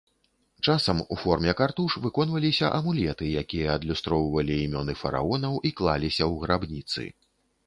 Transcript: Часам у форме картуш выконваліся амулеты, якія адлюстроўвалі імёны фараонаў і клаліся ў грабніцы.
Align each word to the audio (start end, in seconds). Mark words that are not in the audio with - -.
Часам 0.67 1.01
у 1.15 1.17
форме 1.23 1.53
картуш 1.59 1.97
выконваліся 2.05 2.71
амулеты, 2.79 3.27
якія 3.43 3.67
адлюстроўвалі 3.81 4.59
імёны 4.65 4.93
фараонаў 5.03 5.53
і 5.71 5.75
клаліся 5.83 6.23
ў 6.31 6.45
грабніцы. 6.47 7.03